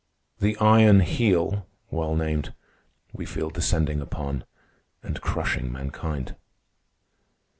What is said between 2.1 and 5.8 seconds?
named) we feel descending upon and crushing